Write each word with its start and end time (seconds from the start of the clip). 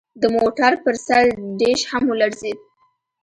د 0.21 0.23
موټر 0.37 0.71
پر 0.83 0.95
سر 1.05 1.23
ډیش 1.59 1.79
هم 1.91 2.03
ولړزید 2.07 2.59